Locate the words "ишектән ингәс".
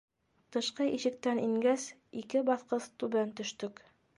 0.97-1.85